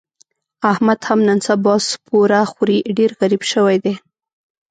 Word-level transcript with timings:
احمد 0.71 0.99
هم 1.07 1.19
نن 1.27 1.39
سبا 1.47 1.73
سپوره 1.89 2.39
خوري، 2.51 2.77
ډېر 2.97 3.11
غریب 3.19 3.43
شوی 3.51 3.77
دی. 3.83 3.93